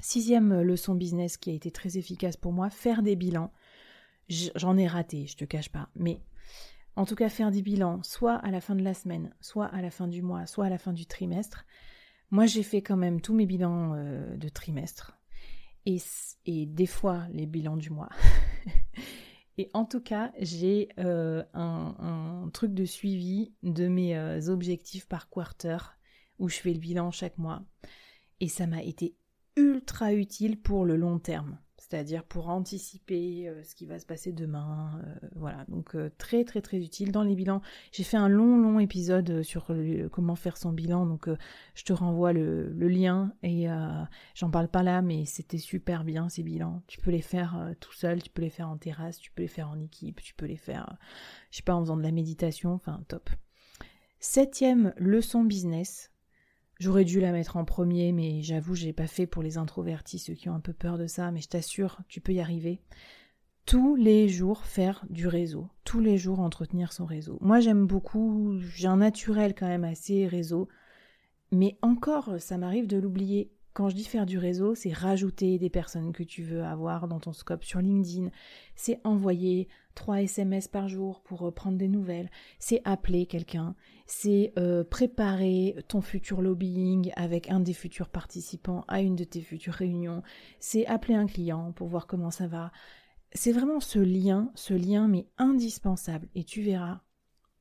Sixième 0.00 0.62
leçon 0.62 0.94
business 0.94 1.36
qui 1.36 1.50
a 1.50 1.52
été 1.54 1.70
très 1.70 1.96
efficace 1.96 2.36
pour 2.36 2.52
moi, 2.52 2.70
faire 2.70 3.02
des 3.02 3.14
bilans. 3.14 3.52
J'en 4.28 4.76
ai 4.76 4.86
raté, 4.86 5.26
je 5.26 5.36
te 5.36 5.44
cache 5.44 5.70
pas, 5.70 5.88
mais 5.94 6.20
en 6.96 7.04
tout 7.06 7.14
cas 7.14 7.28
faire 7.28 7.50
des 7.50 7.62
bilans, 7.62 8.02
soit 8.02 8.36
à 8.36 8.50
la 8.50 8.60
fin 8.60 8.74
de 8.74 8.82
la 8.82 8.94
semaine, 8.94 9.34
soit 9.40 9.66
à 9.66 9.82
la 9.82 9.90
fin 9.90 10.08
du 10.08 10.22
mois, 10.22 10.46
soit 10.46 10.66
à 10.66 10.70
la 10.70 10.78
fin 10.78 10.92
du 10.92 11.06
trimestre. 11.06 11.64
Moi, 12.30 12.46
j'ai 12.46 12.62
fait 12.62 12.82
quand 12.82 12.96
même 12.96 13.20
tous 13.20 13.34
mes 13.34 13.46
bilans 13.46 13.94
euh, 13.94 14.36
de 14.36 14.48
trimestre 14.48 15.18
et, 15.86 16.66
des 16.66 16.86
fois 16.86 17.26
les 17.32 17.46
bilans 17.46 17.76
du 17.76 17.90
mois. 17.90 18.10
et 19.58 19.68
en 19.74 19.84
tout 19.84 20.00
cas, 20.00 20.32
j'ai 20.38 20.88
euh, 20.98 21.44
un, 21.54 22.48
truc 22.52 22.74
de 22.74 22.84
suivi 22.84 23.52
de 23.62 23.88
mes 23.88 24.16
euh, 24.16 24.48
objectifs 24.48 25.06
par 25.06 25.28
quarter 25.28 25.78
où 26.38 26.48
je 26.48 26.56
fais 26.56 26.72
le 26.72 26.78
bilan 26.78 27.10
chaque 27.10 27.38
mois. 27.38 27.62
Et 28.40 28.48
ça 28.48 28.66
m'a 28.66 28.82
été 28.82 29.16
ultra 29.56 30.12
utile 30.14 30.60
pour 30.60 30.84
le 30.84 30.96
long 30.96 31.18
terme 31.18 31.58
c'est-à-dire 31.92 32.24
pour 32.24 32.48
anticiper 32.48 33.48
euh, 33.48 33.62
ce 33.64 33.74
qui 33.74 33.84
va 33.84 33.98
se 33.98 34.06
passer 34.06 34.32
demain. 34.32 34.98
Euh, 35.04 35.28
voilà, 35.36 35.66
donc 35.68 35.94
euh, 35.94 36.10
très 36.16 36.42
très 36.42 36.62
très 36.62 36.78
utile 36.78 37.12
dans 37.12 37.22
les 37.22 37.34
bilans. 37.34 37.60
J'ai 37.90 38.02
fait 38.02 38.16
un 38.16 38.30
long 38.30 38.56
long 38.56 38.80
épisode 38.80 39.42
sur 39.42 39.70
comment 40.10 40.34
faire 40.34 40.56
son 40.56 40.72
bilan, 40.72 41.04
donc 41.04 41.28
je 41.74 41.84
te 41.84 41.92
renvoie 41.92 42.32
le, 42.32 42.72
lien 42.88 43.34
et 43.42 43.66
j'en 44.34 44.50
parle 44.50 44.68
pas 44.68 44.82
là, 44.82 45.02
mais 45.02 45.26
c'était 45.26 45.58
super 45.58 46.04
bien 46.04 46.28
ces 46.28 46.42
bilans. 46.42 46.82
Tu 46.86 46.98
peux 46.98 47.10
les 47.10 47.20
faire 47.20 47.72
tout 47.80 47.92
seul, 47.92 48.22
tu 48.22 48.30
peux 48.30 48.42
les 48.42 48.50
faire 48.50 48.68
en 48.68 48.78
terrasse, 48.78 49.18
tu 49.18 49.30
peux 49.30 49.42
les 49.42 49.48
faire 49.48 49.68
en 49.68 49.78
équipe, 49.78 50.22
tu 50.22 50.34
peux 50.34 50.46
les 50.46 50.56
faire, 50.56 50.96
je 51.50 51.58
sais 51.58 51.62
pas, 51.62 51.74
en 51.74 51.80
faisant 51.80 51.96
de 51.96 52.02
la 52.02 52.12
méditation, 52.12 52.72
enfin 52.72 53.02
top. 53.08 53.28
Septième 54.18 54.94
leçon 54.96 55.44
business, 55.44 56.11
J'aurais 56.78 57.04
dû 57.04 57.20
la 57.20 57.32
mettre 57.32 57.56
en 57.56 57.64
premier, 57.64 58.12
mais 58.12 58.42
j'avoue, 58.42 58.74
je 58.74 58.84
l'ai 58.84 58.92
pas 58.92 59.06
fait 59.06 59.26
pour 59.26 59.42
les 59.42 59.56
introvertis, 59.58 60.18
ceux 60.18 60.34
qui 60.34 60.48
ont 60.48 60.54
un 60.54 60.60
peu 60.60 60.72
peur 60.72 60.98
de 60.98 61.06
ça, 61.06 61.30
mais 61.30 61.40
je 61.40 61.48
t'assure, 61.48 62.00
tu 62.08 62.20
peux 62.20 62.32
y 62.32 62.40
arriver. 62.40 62.80
Tous 63.66 63.94
les 63.94 64.28
jours 64.28 64.64
faire 64.64 65.04
du 65.08 65.28
réseau, 65.28 65.68
tous 65.84 66.00
les 66.00 66.18
jours 66.18 66.40
entretenir 66.40 66.92
son 66.92 67.04
réseau. 67.04 67.38
Moi, 67.40 67.60
j'aime 67.60 67.86
beaucoup, 67.86 68.58
j'ai 68.74 68.88
un 68.88 68.96
naturel 68.96 69.54
quand 69.54 69.68
même 69.68 69.84
assez 69.84 70.26
réseau, 70.26 70.68
mais 71.52 71.78
encore, 71.82 72.40
ça 72.40 72.58
m'arrive 72.58 72.88
de 72.88 72.98
l'oublier. 72.98 73.52
Quand 73.74 73.88
je 73.88 73.94
dis 73.94 74.04
faire 74.04 74.26
du 74.26 74.36
réseau, 74.36 74.74
c'est 74.74 74.92
rajouter 74.92 75.58
des 75.58 75.70
personnes 75.70 76.12
que 76.12 76.22
tu 76.22 76.42
veux 76.42 76.62
avoir 76.62 77.08
dans 77.08 77.20
ton 77.20 77.32
scope 77.32 77.64
sur 77.64 77.80
LinkedIn, 77.80 78.30
c'est 78.74 79.00
envoyer 79.02 79.68
trois 79.94 80.20
SMS 80.22 80.68
par 80.68 80.88
jour 80.88 81.22
pour 81.22 81.46
euh, 81.46 81.50
prendre 81.50 81.78
des 81.78 81.88
nouvelles, 81.88 82.30
c'est 82.58 82.82
appeler 82.84 83.26
quelqu'un, 83.26 83.74
c'est 84.06 84.52
euh, 84.58 84.84
préparer 84.84 85.76
ton 85.88 86.02
futur 86.02 86.42
lobbying 86.42 87.12
avec 87.16 87.50
un 87.50 87.60
des 87.60 87.72
futurs 87.72 88.08
participants 88.08 88.84
à 88.88 89.00
une 89.00 89.16
de 89.16 89.24
tes 89.24 89.40
futures 89.40 89.74
réunions, 89.74 90.22
c'est 90.60 90.86
appeler 90.86 91.14
un 91.14 91.26
client 91.26 91.72
pour 91.72 91.88
voir 91.88 92.06
comment 92.06 92.30
ça 92.30 92.46
va. 92.46 92.72
C'est 93.32 93.52
vraiment 93.52 93.80
ce 93.80 93.98
lien, 93.98 94.50
ce 94.54 94.74
lien 94.74 95.08
mais 95.08 95.26
indispensable. 95.38 96.28
Et 96.34 96.44
tu 96.44 96.60
verras, 96.60 97.00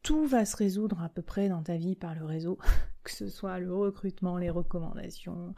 tout 0.04 0.26
va 0.26 0.44
se 0.44 0.58
résoudre 0.58 1.02
à 1.02 1.08
peu 1.10 1.22
près 1.22 1.48
dans 1.48 1.64
ta 1.64 1.78
vie 1.78 1.96
par 1.96 2.16
le 2.16 2.26
réseau, 2.26 2.58
que 3.04 3.12
ce 3.12 3.30
soit 3.30 3.60
le 3.60 3.74
recrutement, 3.74 4.38
les 4.38 4.50
recommandations, 4.50 5.56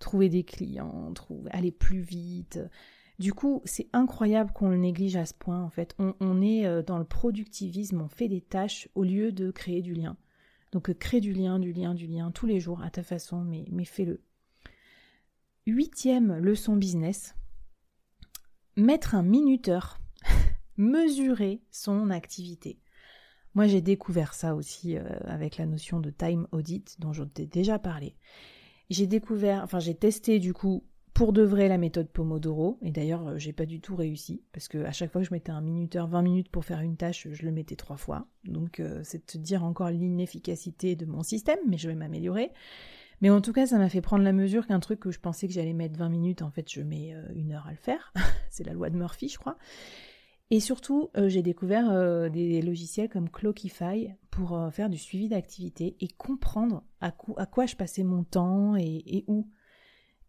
trouver 0.00 0.28
des 0.28 0.42
clients, 0.42 1.14
aller 1.50 1.70
plus 1.70 2.00
vite. 2.00 2.58
Du 3.20 3.32
coup, 3.32 3.60
c'est 3.64 3.88
incroyable 3.92 4.50
qu'on 4.52 4.70
le 4.70 4.78
néglige 4.78 5.16
à 5.16 5.26
ce 5.26 5.34
point, 5.34 5.62
en 5.62 5.68
fait. 5.68 5.94
On, 5.98 6.42
est 6.42 6.66
euh, 6.66 6.82
dans 6.82 6.98
le 6.98 7.04
productivisme, 7.04 8.00
on 8.00 8.08
fait 8.08 8.28
des 8.28 8.40
tâches 8.40 8.88
au 8.94 9.04
lieu 9.04 9.30
de 9.30 9.50
créer 9.50 9.82
du 9.82 9.92
lien. 9.92 10.16
Donc, 10.72 10.92
crée 10.94 11.20
du 11.20 11.32
lien, 11.32 11.58
du 11.58 11.72
lien, 11.72 11.94
du 11.94 12.06
lien, 12.06 12.30
tous 12.30 12.46
les 12.46 12.60
jours, 12.60 12.82
à 12.82 12.90
ta 12.90 13.02
façon, 13.02 13.42
mais, 13.42 13.66
mais 13.70 13.84
fais-le. 13.84 14.22
Huitième 15.66 16.38
leçon 16.38 16.76
business, 16.76 17.34
mettre 18.76 19.14
un 19.14 19.22
minuteur, 19.22 20.00
mesurer 20.78 21.60
son 21.70 22.08
activité. 22.08 22.80
Moi, 23.54 23.66
j'ai 23.66 23.82
découvert 23.82 24.32
ça 24.32 24.54
aussi 24.54 24.96
euh, 24.96 25.04
avec 25.24 25.58
la 25.58 25.66
notion 25.66 26.00
de 26.00 26.10
time 26.10 26.46
audit 26.52 26.98
dont 27.00 27.12
je 27.12 27.24
t'ai 27.24 27.46
déjà 27.46 27.78
parlé. 27.78 28.16
J'ai 28.90 29.06
découvert, 29.06 29.62
enfin, 29.62 29.78
j'ai 29.78 29.94
testé 29.94 30.38
du 30.40 30.52
coup 30.52 30.84
pour 31.14 31.32
de 31.32 31.42
vrai 31.42 31.68
la 31.68 31.78
méthode 31.78 32.08
Pomodoro 32.08 32.78
et 32.82 32.90
d'ailleurs, 32.90 33.28
euh, 33.28 33.38
j'ai 33.38 33.52
pas 33.52 33.66
du 33.66 33.80
tout 33.80 33.94
réussi 33.94 34.42
parce 34.52 34.68
que 34.68 34.78
à 34.84 34.92
chaque 34.92 35.12
fois 35.12 35.20
que 35.20 35.26
je 35.26 35.32
mettais 35.32 35.52
un 35.52 35.60
minuteur 35.60 36.08
20 36.08 36.22
minutes 36.22 36.48
pour 36.48 36.64
faire 36.64 36.80
une 36.80 36.96
tâche, 36.96 37.28
je 37.30 37.42
le 37.44 37.52
mettais 37.52 37.76
trois 37.76 37.96
fois. 37.96 38.26
Donc, 38.44 38.80
euh, 38.80 39.00
c'est 39.04 39.26
te 39.26 39.38
dire 39.38 39.64
encore 39.64 39.90
l'inefficacité 39.90 40.96
de 40.96 41.06
mon 41.06 41.22
système, 41.22 41.58
mais 41.68 41.78
je 41.78 41.88
vais 41.88 41.94
m'améliorer. 41.94 42.50
Mais 43.20 43.30
en 43.30 43.40
tout 43.40 43.52
cas, 43.52 43.66
ça 43.66 43.78
m'a 43.78 43.90
fait 43.90 44.00
prendre 44.00 44.24
la 44.24 44.32
mesure 44.32 44.66
qu'un 44.66 44.80
truc 44.80 44.98
que 44.98 45.10
je 45.10 45.20
pensais 45.20 45.46
que 45.46 45.52
j'allais 45.52 45.74
mettre 45.74 45.98
20 45.98 46.08
minutes, 46.08 46.42
en 46.42 46.50
fait, 46.50 46.72
je 46.72 46.80
mets 46.80 47.14
une 47.34 47.52
heure 47.52 47.66
à 47.66 47.72
le 47.72 47.76
faire. 47.76 48.14
c'est 48.50 48.64
la 48.64 48.72
loi 48.72 48.88
de 48.88 48.96
Murphy, 48.96 49.28
je 49.28 49.38
crois. 49.38 49.58
Et 50.50 50.58
surtout, 50.58 51.10
euh, 51.16 51.28
j'ai 51.28 51.42
découvert 51.42 51.90
euh, 51.90 52.28
des 52.28 52.60
logiciels 52.60 53.08
comme 53.08 53.30
Clockify 53.30 54.10
pour 54.30 54.58
euh, 54.58 54.70
faire 54.70 54.90
du 54.90 54.98
suivi 54.98 55.28
d'activité 55.28 55.96
et 56.00 56.08
comprendre 56.08 56.82
à, 57.00 57.12
quoi 57.12 57.66
je 57.66 57.76
passais 57.76 58.02
mon 58.02 58.24
temps 58.24 58.74
et, 58.76 59.24
où. 59.28 59.48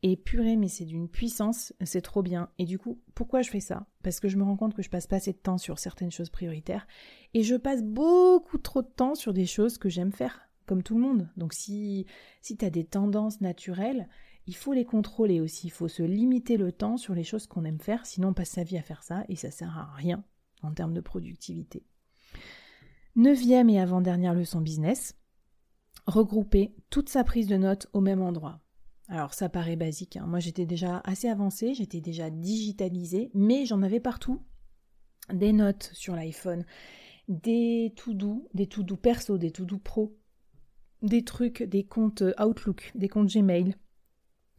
Et 0.03 0.17
purée, 0.17 0.55
mais 0.55 0.67
c'est 0.67 0.85
d'une 0.85 1.09
puissance, 1.09 1.73
c'est 1.83 2.01
trop 2.01 2.23
bien. 2.23 2.49
Et 2.57 2.65
du 2.65 2.79
coup, 2.79 2.99
pourquoi 3.13 3.41
je 3.41 3.49
fais 3.49 3.59
ça? 3.59 3.85
Parce 4.03 4.19
que 4.19 4.29
je 4.29 4.37
me 4.37 4.43
rends 4.43 4.57
compte 4.57 4.75
que 4.75 4.81
je 4.81 4.89
passe 4.89 5.05
pas 5.05 5.17
assez 5.17 5.31
de 5.31 5.37
temps 5.37 5.59
sur 5.59 5.77
certaines 5.77 6.11
choses 6.11 6.31
prioritaires 6.31 6.87
et 7.35 7.43
je 7.43 7.55
passe 7.55 7.83
beaucoup 7.83 8.57
trop 8.57 8.81
de 8.81 8.87
temps 8.87 9.13
sur 9.13 9.33
des 9.33 9.45
choses 9.45 9.77
que 9.77 9.89
j'aime 9.89 10.11
faire, 10.11 10.49
comme 10.65 10.81
tout 10.81 10.95
le 10.95 11.01
monde. 11.01 11.29
Donc 11.37 11.53
si, 11.53 12.07
si 12.41 12.57
tu 12.57 12.65
as 12.65 12.71
des 12.71 12.83
tendances 12.83 13.41
naturelles, 13.41 14.07
il 14.47 14.55
faut 14.55 14.73
les 14.73 14.85
contrôler 14.85 15.39
aussi, 15.39 15.67
il 15.67 15.71
faut 15.71 15.87
se 15.87 16.03
limiter 16.03 16.57
le 16.57 16.71
temps 16.71 16.97
sur 16.97 17.13
les 17.13 17.23
choses 17.23 17.47
qu'on 17.47 17.65
aime 17.65 17.79
faire, 17.79 18.05
sinon 18.05 18.29
on 18.29 18.33
passe 18.33 18.49
sa 18.49 18.63
vie 18.63 18.77
à 18.77 18.81
faire 18.81 19.03
ça 19.03 19.23
et 19.29 19.35
ça 19.35 19.51
sert 19.51 19.77
à 19.77 19.93
rien 19.93 20.23
en 20.63 20.71
termes 20.73 20.93
de 20.93 21.01
productivité. 21.01 21.85
Neuvième 23.15 23.69
et 23.69 23.79
avant-dernière 23.79 24.33
leçon 24.33 24.61
business, 24.61 25.15
regrouper 26.07 26.73
toute 26.89 27.09
sa 27.09 27.23
prise 27.23 27.47
de 27.47 27.57
notes 27.57 27.87
au 27.93 28.01
même 28.01 28.21
endroit. 28.21 28.61
Alors 29.07 29.33
ça 29.33 29.49
paraît 29.49 29.75
basique, 29.75 30.17
hein. 30.17 30.25
moi 30.25 30.39
j'étais 30.39 30.65
déjà 30.65 31.01
assez 31.03 31.27
avancée, 31.27 31.73
j'étais 31.73 31.99
déjà 31.99 32.29
digitalisée, 32.29 33.29
mais 33.33 33.65
j'en 33.65 33.81
avais 33.81 33.99
partout. 33.99 34.41
Des 35.31 35.53
notes 35.53 35.91
sur 35.93 36.15
l'iPhone, 36.15 36.65
des 37.27 37.93
tout 37.95 38.13
doux, 38.13 38.47
des 38.53 38.67
tout 38.67 38.83
doux 38.83 38.97
perso, 38.97 39.37
des 39.37 39.51
tout 39.51 39.65
doux 39.65 39.79
pro, 39.79 40.17
des 41.01 41.23
trucs, 41.23 41.63
des 41.63 41.83
comptes 41.83 42.23
Outlook, 42.39 42.91
des 42.95 43.09
comptes 43.09 43.33
Gmail, 43.33 43.75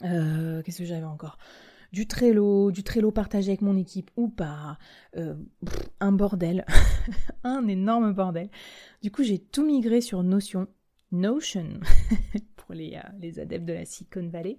euh, 0.05 0.63
qu'est-ce 0.63 0.79
que 0.79 0.85
j'avais 0.85 1.05
encore? 1.05 1.39
Du 1.93 2.07
Trello, 2.07 2.71
du 2.71 2.83
Trello 2.83 3.11
partagé 3.11 3.51
avec 3.51 3.61
mon 3.61 3.77
équipe 3.77 4.11
ou 4.17 4.29
pas, 4.29 4.79
euh, 5.17 5.35
un 6.01 6.13
bordel, 6.13 6.65
un 7.45 7.69
énorme 7.69 8.13
bordel. 8.15 8.49
Du 9.03 9.11
coup, 9.11 9.23
j'ai 9.23 9.39
tout 9.39 9.65
migré 9.65 10.01
sur 10.01 10.23
Notion, 10.23 10.69
Notion, 11.11 11.81
pour 12.57 12.75
les, 12.75 12.95
euh, 12.95 13.09
les, 13.21 13.39
adeptes 13.39 13.67
de 13.67 13.75
la 13.75 13.85
Silicon 13.85 14.27
Valley. 14.29 14.57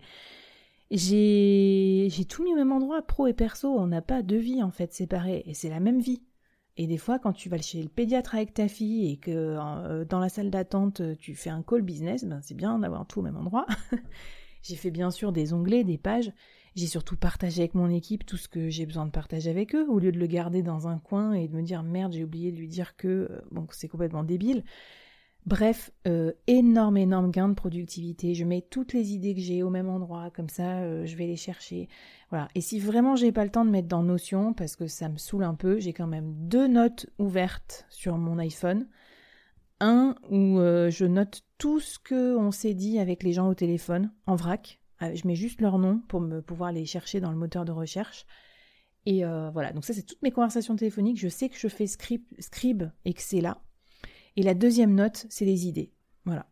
J'ai 0.92 2.26
tout 2.30 2.44
mis 2.44 2.54
au 2.54 2.56
même 2.56 2.72
endroit, 2.72 3.02
pro 3.02 3.26
et 3.26 3.34
perso, 3.34 3.68
on 3.68 3.88
n'a 3.88 4.04
pas 4.04 4.22
deux 4.22 4.38
vies 4.38 4.62
en 4.62 4.70
fait 4.70 4.94
séparées, 4.94 5.42
et 5.48 5.56
c'est 5.56 5.70
la 5.70 5.80
même 5.80 6.02
vie. 6.02 6.22
Et 6.78 6.86
des 6.86 6.98
fois, 6.98 7.18
quand 7.18 7.34
tu 7.34 7.50
vas 7.50 7.58
chez 7.58 7.82
le 7.82 7.90
pédiatre 7.90 8.36
avec 8.36 8.54
ta 8.54 8.68
fille 8.68 9.12
et 9.12 9.18
que 9.18 10.04
dans 10.04 10.20
la 10.20 10.30
salle 10.30 10.52
d'attente, 10.52 11.02
tu 11.18 11.36
fais 11.36 11.50
un 11.50 11.64
call 11.64 11.82
business, 11.82 12.26
ben 12.26 12.42
c'est 12.44 12.56
bien 12.56 12.78
d'avoir 12.78 13.08
tout 13.08 13.20
au 13.20 13.24
même 13.24 13.38
endroit. 13.38 13.66
J'ai 14.64 14.76
fait 14.76 14.92
bien 14.92 15.12
sûr 15.12 15.32
des 15.32 15.54
onglets, 15.54 15.84
des 15.84 15.98
pages. 15.98 16.32
J'ai 16.76 16.88
surtout 16.88 17.16
partagé 17.16 17.62
avec 17.62 17.76
mon 17.76 17.90
équipe 17.90 18.26
tout 18.26 18.38
ce 18.38 18.48
que 18.48 18.70
j'ai 18.70 18.88
besoin 18.88 19.06
de 19.06 19.12
partager 19.12 19.50
avec 19.50 19.76
eux, 19.76 19.86
au 19.88 20.00
lieu 20.00 20.12
de 20.12 20.18
le 20.18 20.26
garder 20.26 20.64
dans 20.64 20.88
un 20.88 20.98
coin 20.98 21.34
et 21.34 21.48
de 21.48 21.56
me 21.56 21.62
dire 21.62 21.84
merde, 21.84 22.14
j'ai 22.14 22.24
oublié 22.24 22.52
de 22.52 22.58
lui 22.58 22.68
dire 22.68 22.96
que 22.96 23.08
euh, 23.08 23.42
bon, 23.52 23.68
c'est 23.72 23.88
complètement 23.88 24.24
débile. 24.24 24.64
Bref, 25.46 25.92
euh, 26.08 26.32
énorme, 26.48 26.96
énorme 26.96 27.30
gain 27.30 27.50
de 27.50 27.54
productivité. 27.54 28.34
Je 28.34 28.46
mets 28.46 28.62
toutes 28.62 28.94
les 28.94 29.12
idées 29.12 29.36
que 29.36 29.42
j'ai 29.42 29.62
au 29.62 29.70
même 29.70 29.90
endroit, 29.90 30.32
comme 30.32 30.48
ça, 30.48 30.80
euh, 30.80 31.06
je 31.06 31.18
vais 31.18 31.28
les 31.28 31.36
chercher. 31.36 31.90
Voilà. 32.30 32.48
Et 32.56 32.62
si 32.62 32.80
vraiment 32.80 33.18
j'ai 33.18 33.34
pas 33.34 33.44
le 33.44 33.52
temps 33.52 33.66
de 33.66 33.70
mettre 33.70 33.90
dans 33.90 34.04
Notion, 34.04 34.54
parce 34.54 34.78
que 34.78 34.88
ça 34.88 35.10
me 35.10 35.18
saoule 35.18 35.44
un 35.44 35.54
peu, 35.54 35.80
j'ai 35.80 35.92
quand 35.92 36.08
même 36.08 36.34
deux 36.48 36.68
notes 36.68 37.08
ouvertes 37.20 37.86
sur 37.90 38.18
mon 38.18 38.40
iPhone. 38.40 38.88
Un 39.86 40.16
où 40.30 40.60
je 40.60 41.06
note 41.06 41.42
tout 41.58 41.80
ce 41.80 42.00
qu'on 42.00 42.52
s'est 42.52 42.74
dit 42.74 43.00
avec 43.00 43.22
les 43.24 43.34
gens 43.34 43.50
au 43.50 43.54
téléphone, 43.54 44.12
en 44.26 44.36
vrac. 44.36 44.80
Euh, 45.04 45.16
je 45.16 45.28
mets 45.28 45.36
juste 45.36 45.62
leur 45.62 45.78
nom 45.78 46.00
pour 46.08 46.22
me 46.22 46.42
pouvoir 46.42 46.72
les 46.72 46.86
chercher 46.86 47.20
dans 47.20 47.32
le 47.32 47.38
moteur 47.38 47.66
de 47.66 47.72
recherche. 47.72 48.26
Et 49.06 49.26
euh, 49.26 49.50
voilà, 49.52 49.74
donc 49.74 49.84
ça 49.84 49.94
c'est 49.94 50.04
toutes 50.04 50.22
mes 50.22 50.32
conversations 50.32 50.76
téléphoniques. 50.76 51.20
Je 51.20 51.28
sais 51.28 51.50
que 51.50 51.58
je 51.58 51.68
fais 51.68 51.88
scribe, 51.88 52.24
scribe 52.40 52.90
et 53.06 53.14
que 53.14 53.22
c'est 53.22 53.42
là. 53.42 53.62
Et 54.36 54.44
la 54.44 54.54
deuxième 54.54 54.96
note, 54.96 55.26
c'est 55.30 55.46
les 55.46 55.68
idées. 55.68 55.92
Voilà. 56.26 56.48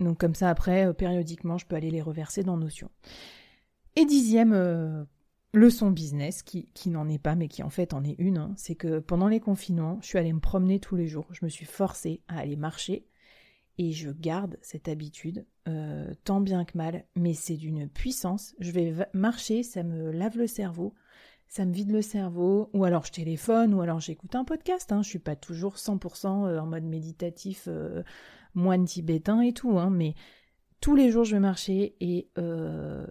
Donc 0.00 0.18
comme 0.18 0.34
ça 0.34 0.50
après, 0.50 0.86
euh, 0.86 0.92
périodiquement, 0.92 1.58
je 1.58 1.66
peux 1.66 1.76
aller 1.76 1.90
les 1.90 2.02
reverser 2.02 2.42
dans 2.42 2.56
Notion. 2.56 2.90
Et 3.94 4.04
dixième 4.04 5.06
leçon 5.52 5.90
business, 5.90 6.42
qui, 6.42 6.68
n'en 6.86 7.08
est 7.08 7.18
pas, 7.18 7.34
mais 7.34 7.48
qui 7.48 7.62
en 7.62 7.70
fait 7.70 7.92
en 7.94 8.04
est 8.04 8.16
une, 8.18 8.38
hein, 8.38 8.52
c'est 8.56 8.74
que 8.74 8.98
pendant 8.98 9.28
les 9.28 9.40
confinements, 9.40 9.98
je 10.00 10.06
suis 10.06 10.18
allée 10.18 10.32
me 10.32 10.40
promener 10.40 10.80
tous 10.80 10.96
les 10.96 11.06
jours. 11.06 11.26
Je 11.30 11.44
me 11.44 11.50
suis 11.50 11.66
forcée 11.66 12.22
à 12.28 12.38
aller 12.38 12.56
marcher 12.56 13.06
et 13.78 13.92
je 13.92 14.10
garde 14.10 14.58
cette 14.62 14.88
habitude, 14.88 15.46
euh, 15.68 16.12
tant 16.24 16.40
bien 16.40 16.64
que 16.64 16.76
mal, 16.76 17.04
mais 17.16 17.34
c'est 17.34 17.56
d'une 17.56 17.88
puissance. 17.88 18.54
Je 18.58 18.70
vais 18.70 18.94
marcher, 19.12 19.62
ça 19.62 19.82
me 19.82 20.10
lave 20.10 20.38
le 20.38 20.46
cerveau, 20.46 20.94
ça 21.48 21.64
me 21.66 21.72
vide 21.72 21.90
le 21.90 22.02
cerveau, 22.02 22.70
ou 22.72 22.84
alors 22.84 23.04
je 23.04 23.12
téléphone, 23.12 23.74
ou 23.74 23.82
alors 23.82 24.00
j'écoute 24.00 24.34
un 24.34 24.44
podcast. 24.44 24.90
Hein. 24.92 25.02
Je 25.02 25.08
suis 25.08 25.18
pas 25.18 25.36
toujours 25.36 25.76
100% 25.76 26.46
euh, 26.46 26.58
en 26.58 26.66
mode 26.66 26.84
méditatif, 26.84 27.64
euh, 27.68 28.02
moine 28.54 28.84
tibétain 28.84 29.40
et 29.42 29.52
tout, 29.52 29.78
hein, 29.78 29.90
mais 29.90 30.14
tous 30.82 30.94
les 30.94 31.10
jours 31.10 31.24
je 31.24 31.34
vais 31.34 31.40
marcher 31.40 31.96
et 32.00 32.28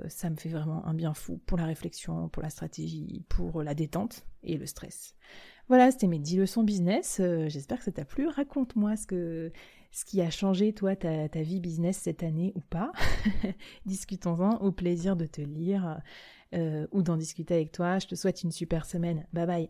ça 0.09 0.29
me 0.29 0.35
fait 0.35 0.49
vraiment 0.49 0.85
un 0.85 0.93
bien 0.93 1.15
fou 1.15 1.39
pour 1.47 1.57
la 1.57 1.65
réflexion, 1.65 2.29
pour 2.29 2.43
la 2.43 2.51
stratégie, 2.51 3.23
pour 3.29 3.63
la 3.63 3.73
détente 3.73 4.25
et 4.43 4.57
le 4.57 4.67
stress. 4.67 5.15
Voilà, 5.67 5.89
c'était 5.89 6.07
mes 6.07 6.19
10 6.19 6.37
leçons 6.37 6.63
business. 6.63 7.21
J'espère 7.47 7.79
que 7.79 7.85
ça 7.85 7.91
t'a 7.91 8.05
plu. 8.05 8.27
Raconte-moi 8.27 8.97
ce 8.97 9.07
que 9.07 9.51
ce 9.91 10.05
qui 10.05 10.21
a 10.21 10.29
changé, 10.29 10.73
toi, 10.73 10.95
ta, 10.95 11.27
vie 11.41 11.59
business 11.59 11.97
cette 11.97 12.23
année 12.23 12.53
ou 12.55 12.61
pas. 12.61 12.91
Discutons-en, 13.85 14.57
au 14.57 14.71
plaisir 14.71 15.15
de 15.15 15.25
te 15.25 15.41
lire 15.41 15.99
euh, 16.53 16.87
ou 16.91 17.03
d'en 17.03 17.17
discuter 17.17 17.53
avec 17.53 17.71
toi. 17.71 17.99
Je 17.99 18.07
te 18.07 18.15
souhaite 18.15 18.43
une 18.43 18.51
super 18.51 18.85
semaine. 18.85 19.25
Bye 19.33 19.47
bye. 19.47 19.69